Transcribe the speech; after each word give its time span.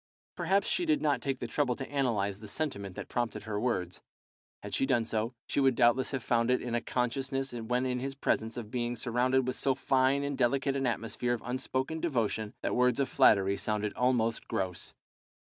Perhaps 0.35 0.67
she 0.67 0.83
did 0.83 0.99
not 0.99 1.21
take 1.21 1.37
the 1.37 1.45
trouble 1.45 1.75
to 1.75 1.87
analyse 1.87 2.39
the 2.39 2.47
sentiment 2.47 2.95
that 2.95 3.07
prompted 3.07 3.43
her 3.43 3.59
words. 3.59 4.01
Had 4.63 4.73
she 4.73 4.87
done 4.87 5.05
so, 5.05 5.35
she 5.45 5.59
would 5.59 5.75
doubtless 5.75 6.09
have 6.09 6.23
found 6.23 6.49
it 6.49 6.59
in 6.59 6.73
a 6.73 6.81
consciousness 6.81 7.53
when 7.53 7.85
in 7.85 7.99
his 7.99 8.15
presence 8.15 8.57
of 8.57 8.71
being 8.71 8.95
surrounded 8.95 9.45
with 9.45 9.57
so 9.57 9.75
fine 9.75 10.23
and 10.23 10.39
delicate 10.39 10.75
an 10.75 10.87
atmosphere 10.87 11.35
of 11.35 11.43
unspoken 11.45 11.99
devotion 11.99 12.55
that 12.63 12.73
words 12.75 12.99
of 12.99 13.09
flattery 13.09 13.57
sounded 13.57 13.93
almost 13.93 14.47
gross. 14.47 14.95